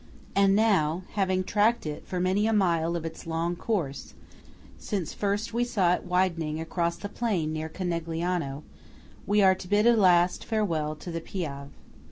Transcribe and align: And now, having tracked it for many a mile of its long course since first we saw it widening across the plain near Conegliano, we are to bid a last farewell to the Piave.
And 0.35 0.55
now, 0.55 1.03
having 1.11 1.43
tracked 1.43 1.85
it 1.85 2.07
for 2.07 2.19
many 2.19 2.47
a 2.47 2.53
mile 2.53 2.95
of 2.95 3.05
its 3.05 3.27
long 3.27 3.55
course 3.55 4.15
since 4.79 5.13
first 5.13 5.53
we 5.53 5.63
saw 5.63 5.93
it 5.93 6.05
widening 6.05 6.59
across 6.59 6.95
the 6.97 7.07
plain 7.07 7.53
near 7.53 7.69
Conegliano, 7.69 8.63
we 9.27 9.43
are 9.43 9.53
to 9.53 9.67
bid 9.67 9.85
a 9.85 9.95
last 9.95 10.43
farewell 10.43 10.95
to 10.95 11.11
the 11.11 11.21
Piave. 11.21 11.69